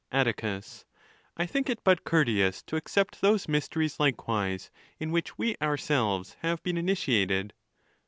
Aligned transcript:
Atticus.—I 0.11 1.45
think 1.45 1.69
it 1.69 1.83
but 1.83 2.03
courteous 2.05 2.63
to 2.63 2.75
except 2.75 3.21
those 3.21 3.47
mysteries 3.47 3.99
likewise, 3.99 4.71
in 4.99 5.11
which 5.11 5.37
we 5.37 5.55
ourselves 5.61 6.37
have 6.39 6.63
been 6.63 6.75
initiated. 6.79 7.53